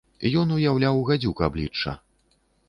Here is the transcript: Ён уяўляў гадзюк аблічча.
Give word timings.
Ён 0.43 0.53
уяўляў 0.55 0.97
гадзюк 1.09 1.45
аблічча. 1.49 1.95